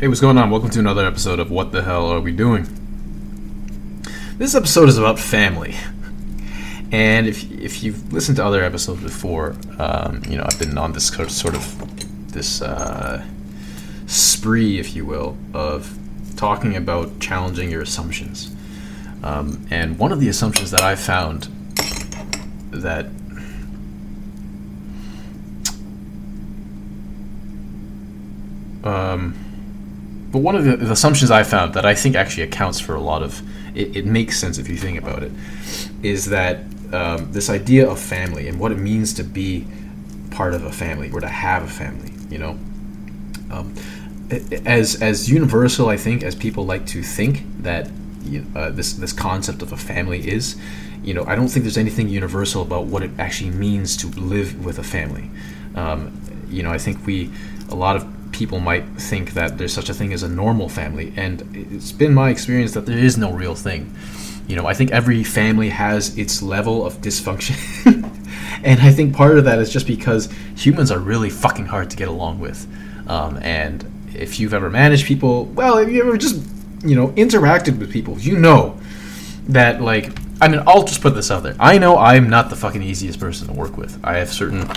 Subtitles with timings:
[0.00, 0.48] Hey, what's going on?
[0.48, 2.66] Welcome to another episode of What the Hell Are We Doing?
[4.38, 5.74] This episode is about family.
[6.90, 10.94] And if, if you've listened to other episodes before, um, you know, I've been on
[10.94, 13.22] this sort of this uh,
[14.06, 15.98] spree, if you will, of
[16.34, 18.56] talking about challenging your assumptions.
[19.22, 21.44] Um, and one of the assumptions that I found
[22.70, 23.04] that
[28.82, 29.49] um,
[30.30, 33.00] but one of the, the, assumptions I found that I think actually accounts for a
[33.00, 33.42] lot of
[33.76, 35.32] it, it makes sense if you think about it
[36.02, 36.60] is that
[36.92, 39.66] um, this idea of family and what it means to be
[40.30, 42.58] part of a family or to have a family, you know.
[43.50, 43.74] Um,
[44.64, 47.90] as as universal, I think, as people like to think that
[48.54, 50.56] uh, this this concept of a family is,
[51.02, 54.64] you know, I don't think there's anything universal about what it actually means to live
[54.64, 55.30] with a family.
[55.74, 57.30] Um, you know, I think we
[57.68, 61.12] a lot of people might think that there's such a thing as a normal family,
[61.16, 63.94] and it's been my experience that there is no real thing.
[64.46, 67.56] You know, I think every family has its level of dysfunction.
[68.64, 71.96] and I think part of that is just because humans are really fucking hard to
[71.96, 72.66] get along with.
[73.08, 76.42] Um, and if you've ever managed people, well, if you've ever just,
[76.84, 78.78] you know, interacted with people, you know
[79.48, 81.54] that, like, I mean, I'll just put this out there.
[81.60, 84.00] I know I'm not the fucking easiest person to work with.
[84.02, 84.68] I have certain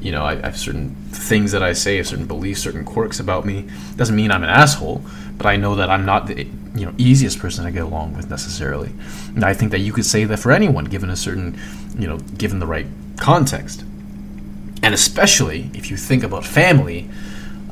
[0.00, 3.44] you know, I, I, have certain things that I say, certain beliefs, certain quirks about
[3.44, 3.68] me.
[3.96, 5.02] Doesn't mean I'm an asshole,
[5.36, 8.30] but I know that I'm not the you know easiest person to get along with
[8.30, 8.92] necessarily.
[9.34, 11.58] And I think that you could say that for anyone, given a certain,
[11.98, 13.82] you know, given the right context,
[14.82, 17.10] and especially if you think about family,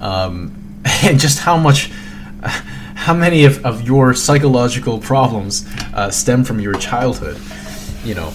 [0.01, 1.91] um, and just how much.
[2.97, 7.39] How many of, of your psychological problems uh, stem from your childhood?
[8.05, 8.33] You know,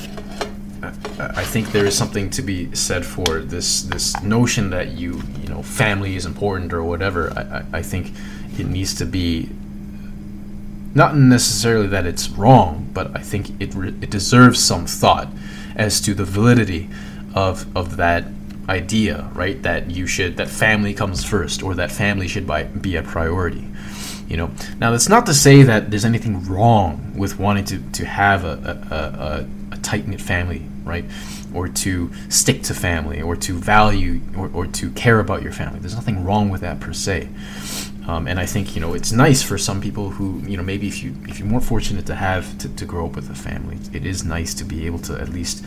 [1.36, 5.50] I think there is something to be said for this this notion that you you
[5.50, 7.32] know family is important or whatever.
[7.32, 8.14] I, I think
[8.58, 9.50] it needs to be
[10.94, 15.30] not necessarily that it's wrong, but I think it re- it deserves some thought
[15.76, 16.90] as to the validity
[17.36, 18.26] of of that
[18.68, 19.62] idea, right?
[19.62, 23.68] That you should that family comes first, or that family should by, be a priority.
[24.28, 28.06] You know, now that's not to say that there's anything wrong with wanting to to
[28.06, 28.56] have a
[28.92, 31.06] a, a, a tight knit family right?
[31.54, 35.80] Or to stick to family, or to value, or, or to care about your family.
[35.80, 37.30] There's nothing wrong with that per se.
[38.08, 40.88] Um, and I think you know it's nice for some people who you know maybe
[40.88, 43.78] if you if you're more fortunate to have to, to grow up with a family,
[43.94, 45.64] it is nice to be able to at least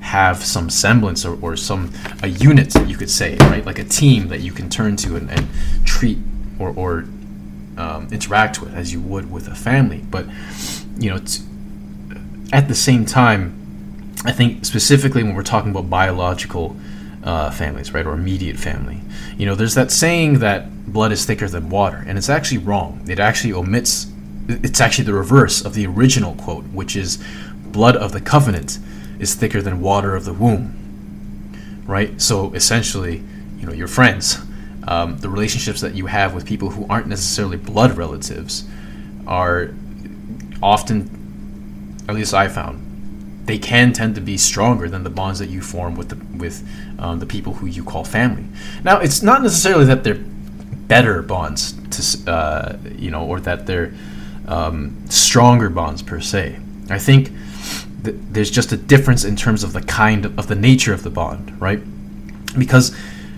[0.00, 1.92] have some semblance or, or some
[2.22, 5.30] a unit you could say right like a team that you can turn to and,
[5.30, 5.48] and
[5.84, 6.18] treat
[6.58, 7.04] or, or
[7.76, 10.26] um, interact with as you would with a family but
[10.98, 11.20] you know
[12.52, 13.57] at the same time
[14.24, 16.76] I think specifically when we're talking about biological
[17.22, 19.00] uh, families, right, or immediate family,
[19.36, 23.04] you know, there's that saying that blood is thicker than water, and it's actually wrong.
[23.08, 24.06] It actually omits.
[24.48, 27.18] It's actually the reverse of the original quote, which is,
[27.66, 28.78] "Blood of the covenant
[29.18, 30.74] is thicker than water of the womb."
[31.86, 32.20] Right.
[32.20, 33.22] So essentially,
[33.58, 34.38] you know, your friends,
[34.86, 38.64] um, the relationships that you have with people who aren't necessarily blood relatives,
[39.26, 39.70] are
[40.62, 41.10] often,
[42.08, 42.87] at least I found,
[43.48, 46.68] they can tend to be stronger than the bonds that you form with the with
[46.98, 48.44] um, the people who you call family.
[48.84, 50.22] Now, it's not necessarily that they're
[50.86, 53.94] better bonds to uh, you know, or that they're
[54.46, 56.58] um, stronger bonds per se.
[56.90, 57.32] I think
[58.04, 61.02] th- there's just a difference in terms of the kind of, of the nature of
[61.02, 61.80] the bond, right?
[62.58, 62.94] Because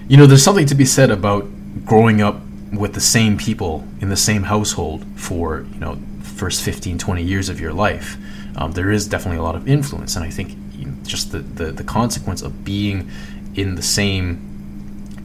[0.09, 1.47] you know, there's something to be said about
[1.85, 2.41] growing up
[2.73, 7.49] with the same people in the same household for you know first 15 20 years
[7.49, 8.17] of your life
[8.61, 10.15] um, there is definitely a lot of influence.
[10.15, 13.11] And I think you know, just the, the, the consequence of being
[13.55, 14.47] in the same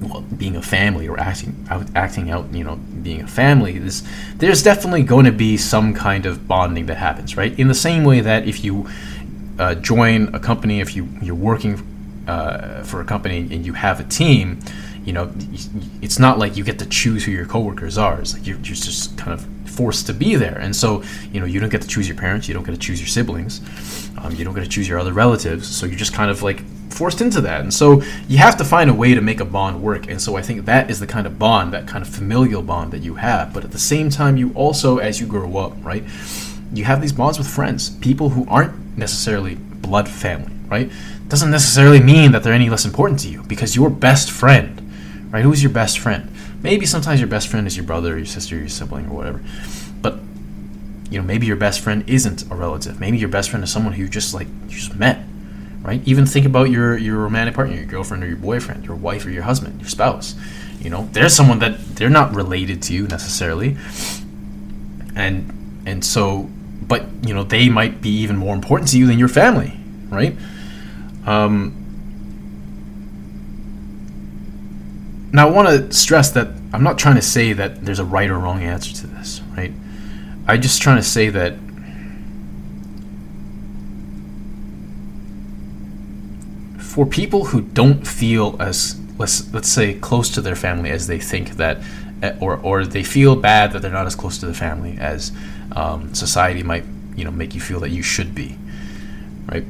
[0.02, 4.04] well, being a family or acting out, acting out, you know, being a family, there's,
[4.36, 7.58] there's definitely going to be some kind of bonding that happens, right?
[7.58, 8.90] In the same way that if you
[9.58, 14.00] uh, join a company, if you you're working uh, for a company and you have
[14.00, 14.60] a team,
[15.06, 15.32] you know,
[16.02, 18.20] it's not like you get to choose who your coworkers are.
[18.20, 20.58] It's like you're, you're just kind of forced to be there.
[20.58, 22.80] And so, you know, you don't get to choose your parents, you don't get to
[22.80, 23.62] choose your siblings,
[24.22, 25.68] um, you don't get to choose your other relatives.
[25.68, 27.62] So you're just kind of like forced into that.
[27.62, 30.08] And so you have to find a way to make a bond work.
[30.10, 32.92] And so I think that is the kind of bond, that kind of familial bond
[32.94, 33.54] that you have.
[33.54, 36.04] But at the same time, you also, as you grow up, right,
[36.74, 40.92] you have these bonds with friends, people who aren't necessarily blood family, right?
[41.28, 44.82] Doesn't necessarily mean that they're any less important to you because your best friend,
[45.32, 45.44] right?
[45.44, 46.32] Who's your best friend?
[46.66, 49.14] Maybe sometimes your best friend is your brother, or your sister, or your sibling, or
[49.14, 49.40] whatever.
[50.02, 50.18] But
[51.12, 53.00] you know, maybe your best friend isn't a relative.
[53.00, 55.24] Maybe your best friend is someone who you just like you just met,
[55.84, 56.02] right?
[56.06, 59.30] Even think about your your romantic partner, your girlfriend or your boyfriend, your wife or
[59.30, 60.34] your husband, your spouse.
[60.80, 63.78] You know, there's someone that they're not related to you necessarily,
[65.16, 66.50] and and so,
[66.82, 69.78] but you know, they might be even more important to you than your family,
[70.10, 70.36] right?
[71.28, 71.85] Um,
[75.36, 78.30] now, I want to stress that I'm not trying to say that there's a right
[78.30, 79.74] or wrong answer to this, right?
[80.48, 81.56] I'm just trying to say that
[86.96, 91.20] for people who don't feel as let's let's say close to their family as they
[91.20, 91.82] think that
[92.24, 95.34] eh, or or they feel bad that they're not as close to the family as
[95.74, 96.86] um, society might
[97.18, 98.58] you know make you feel that you should be
[99.52, 99.66] right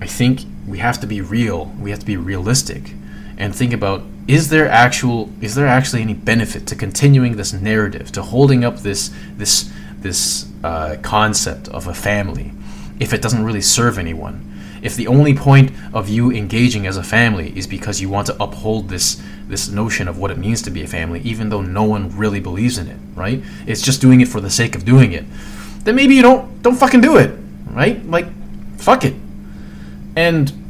[0.00, 2.94] i think we have to be real we have to be realistic
[3.36, 8.10] and think about is there actual is there actually any benefit to continuing this narrative
[8.12, 12.52] to holding up this this this uh, concept of a family
[13.00, 14.50] if it doesn't really serve anyone?
[14.82, 18.42] If the only point of you engaging as a family is because you want to
[18.42, 21.84] uphold this this notion of what it means to be a family even though no
[21.84, 23.42] one really believes in it right?
[23.66, 25.24] It's just doing it for the sake of doing it.
[25.84, 27.38] Then maybe you don't don't fucking do it
[27.70, 28.04] right?
[28.06, 28.26] Like
[28.78, 29.14] fuck it.
[30.16, 30.63] And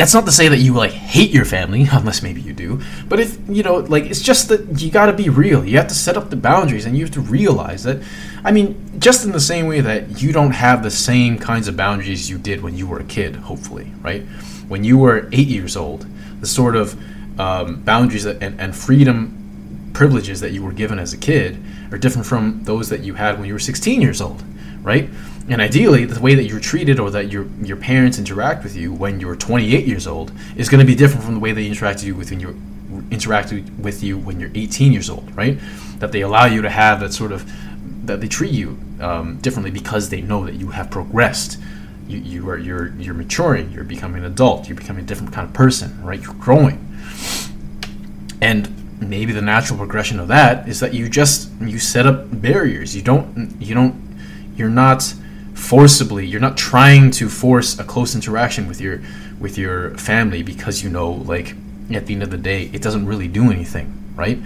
[0.00, 3.20] that's not to say that you like hate your family unless maybe you do but
[3.20, 5.62] if you know like it's just that you got to be real.
[5.62, 8.02] You have to set up the boundaries and you have to realize that
[8.42, 11.76] i mean just in the same way that you don't have the same kinds of
[11.76, 14.22] boundaries you did when you were a kid hopefully right?
[14.68, 16.06] When you were eight years old
[16.40, 16.98] the sort of
[17.38, 21.62] um, boundaries that, and, and freedom privileges that you were given as a kid
[21.92, 24.42] are different from those that you had when you were 16 years old
[24.82, 25.10] right
[25.48, 28.92] and ideally, the way that you're treated or that your your parents interact with you
[28.92, 32.04] when you're 28 years old is going to be different from the way they interact
[32.04, 32.60] you with when you
[33.10, 35.58] interact with you when you're 18 years old, right?
[35.98, 37.50] That they allow you to have that sort of
[38.06, 41.58] that they treat you um, differently because they know that you have progressed.
[42.06, 43.70] You, you are you're you're maturing.
[43.72, 44.68] You're becoming an adult.
[44.68, 46.20] You're becoming a different kind of person, right?
[46.20, 46.96] You're growing,
[48.40, 52.94] and maybe the natural progression of that is that you just you set up barriers.
[52.94, 53.94] You don't you don't
[54.56, 55.14] you're not
[55.60, 59.00] forcibly you're not trying to force a close interaction with your
[59.38, 61.54] with your family because you know like
[61.92, 64.38] at the end of the day it doesn't really do anything right?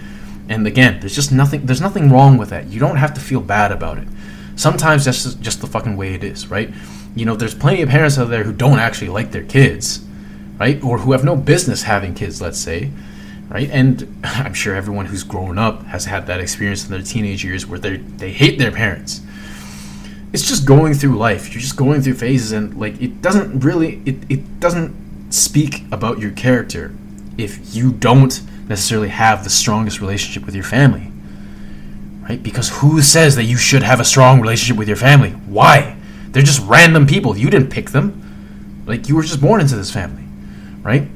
[0.49, 2.67] And again there's just nothing there's nothing wrong with that.
[2.67, 4.07] You don't have to feel bad about it.
[4.57, 6.69] Sometimes that's just, just the fucking way it is right?
[7.15, 10.05] You know there's plenty of parents out there who don't actually like their kids
[10.59, 10.83] right?
[10.83, 12.91] Or who have no business having kids let's say
[13.47, 13.69] right?
[13.71, 17.65] And i'm sure everyone who's grown up has had that experience in their teenage years
[17.65, 19.21] where they they hate their parents
[20.35, 21.53] it's just going through life.
[21.53, 26.19] You're just going through phases, and like it doesn't really it, it doesn't speak about
[26.19, 26.93] your character
[27.37, 31.09] if you don't necessarily have the strongest relationship with your family.
[32.27, 32.43] Right?
[32.43, 35.29] Because who says that you should have a strong relationship with your family?
[35.29, 35.95] Why?
[36.31, 37.37] They're just random people.
[37.37, 38.83] You didn't pick them.
[38.85, 40.25] Like you were just born into this family,
[40.81, 41.07] right?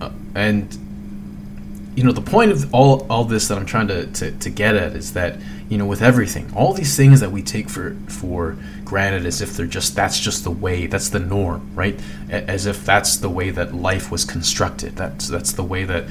[0.00, 0.76] Uh, and
[2.00, 4.74] you know the point of all all this that I'm trying to, to, to get
[4.74, 5.36] at is that
[5.68, 8.56] you know with everything all these things that we take for for
[8.86, 12.00] granted as if they're just that's just the way that's the norm right?
[12.30, 14.96] As if that's the way that life was constructed.
[14.96, 16.06] That's that's the way that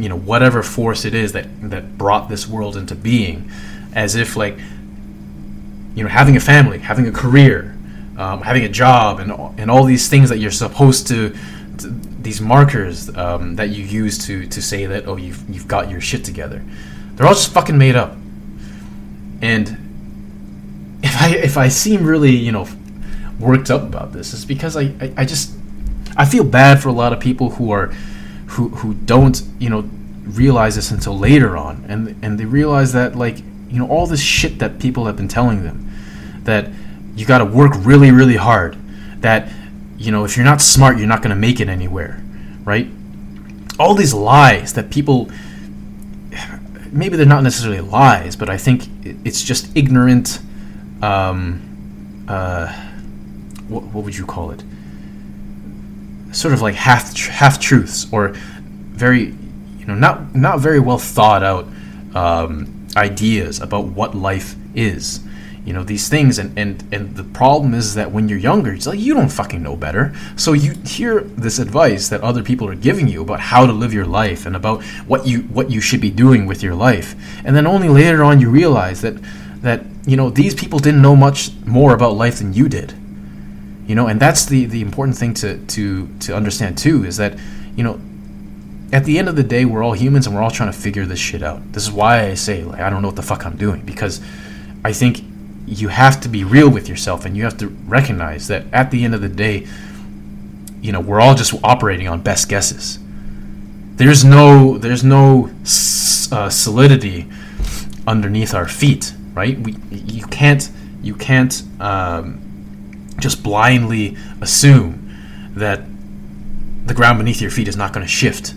[0.00, 3.48] you know whatever force it is that that brought this world into being
[3.94, 4.58] as if like
[5.94, 7.78] you know having a family having a career
[8.18, 9.30] um, having a job and
[9.60, 11.36] and all these things that you're supposed to
[12.22, 16.00] these markers um, that you use to to say that oh you've you've got your
[16.00, 16.62] shit together.
[17.14, 18.16] They're all just fucking made up.
[19.42, 22.68] And if I if I seem really you know
[23.38, 25.52] worked up about this, it's because I, I, I just
[26.16, 27.86] I feel bad for a lot of people who are
[28.48, 29.88] who who don't you know
[30.24, 34.22] realize this until later on, and and they realize that like you know all this
[34.22, 35.90] shit that people have been telling them
[36.44, 36.68] that
[37.16, 38.76] you got to work really really hard
[39.20, 39.48] that
[40.00, 42.22] you know, if you're not smart, you're not going to make it anywhere,
[42.64, 42.88] right?
[43.78, 45.30] All these lies that people
[46.90, 50.40] maybe they're not necessarily lies, but I think it's just ignorant.
[51.02, 52.72] Um, uh,
[53.68, 54.64] what, what would you call it?
[56.32, 59.34] Sort of like half half truths, or very,
[59.78, 61.66] you know, not not very well thought out
[62.14, 65.20] um, ideas about what life is
[65.64, 66.38] you know these things.
[66.38, 69.62] And and and the problem is that when you're younger it's like you don't fucking
[69.62, 70.14] know better.
[70.36, 73.92] So you hear this advice that other people are giving you about how to live
[73.92, 77.14] your life and about what you what you should be doing with your life.
[77.44, 79.14] And then only later on you realize that
[79.62, 82.94] that you know these people didn't know much more about life than you did.
[83.86, 87.38] You know and that's the the important thing to to to understand too is that
[87.76, 88.00] you know
[88.92, 91.04] at the end of the day we're all humans and we're all trying to figure
[91.04, 91.72] this shit out.
[91.72, 94.20] This is why i say like i don't know what the fuck i'm doing because
[94.84, 95.22] i think
[95.70, 99.04] you have to be real with yourself and you have to recognize that at the
[99.04, 99.66] end of the day,
[100.82, 102.98] you know, we're all just operating on best guesses,
[103.94, 105.50] there's no there's no
[106.32, 107.28] uh, solidity
[108.06, 109.58] underneath our feet, right?
[109.58, 110.68] We you can't
[111.02, 115.14] you can't um, just blindly assume
[115.54, 115.82] that
[116.86, 118.54] the ground beneath your feet is not going to shift,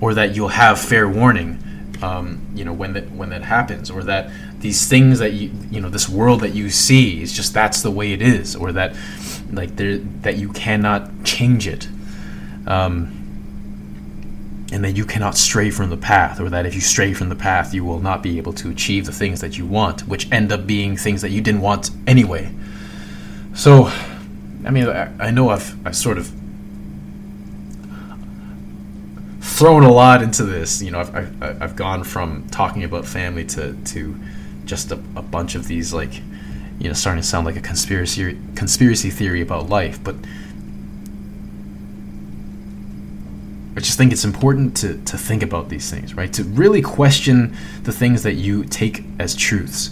[0.00, 1.58] or that you'll have fair warning,
[2.02, 4.30] um, you know, when that when that happens, or that
[4.64, 7.90] these things that you you know this world that you see is just that's the
[7.90, 8.96] way it is, or that
[9.52, 11.86] like there that you cannot change it.
[12.66, 13.20] Um,
[14.72, 17.36] and that you cannot stray from the path, or that if you stray from the
[17.36, 20.50] path, you will not be able to achieve the things that you want, which end
[20.50, 22.50] up being things that you didn't want anyway.
[23.54, 23.84] So,
[24.64, 26.26] I mean, I, I know I've, I've sort of
[29.40, 30.82] thrown a lot into this.
[30.82, 34.18] You know, I've, I've, I've gone from talking about family to, to
[34.64, 36.14] just a, a bunch of these, like,
[36.78, 40.16] you know, starting to sound like a conspiracy conspiracy theory about life, but
[43.76, 46.32] I just think it's important to, to think about these things, right?
[46.34, 49.90] To really question the things that you take as truths.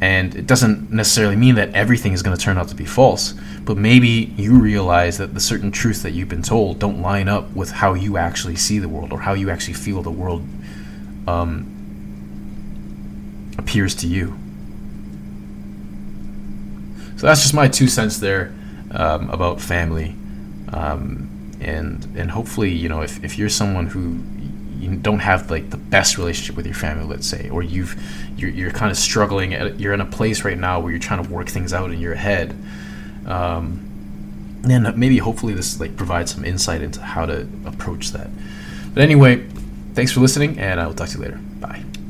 [0.00, 3.34] And it doesn't necessarily mean that everything is going to turn out to be false,
[3.64, 7.52] but maybe you realize that the certain truths that you've been told don't line up
[7.54, 10.44] with how you actually see the world or how you actually feel the world
[11.26, 11.77] um,
[13.68, 14.38] appears to you.
[17.18, 18.54] So that's just my two cents there
[18.92, 20.14] um, about family.
[20.72, 21.28] Um,
[21.60, 24.18] and and hopefully you know if, if you're someone who
[24.78, 28.00] you don't have like the best relationship with your family let's say or you've
[28.36, 31.20] you're, you're kind of struggling at, you're in a place right now where you're trying
[31.22, 32.54] to work things out in your head
[33.26, 33.84] um,
[34.62, 38.30] then maybe hopefully this like provides some insight into how to approach that
[38.94, 39.44] but anyway
[39.94, 41.82] thanks for listening and i will talk to you later bye